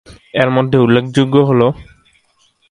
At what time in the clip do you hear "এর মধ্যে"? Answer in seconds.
0.33-0.77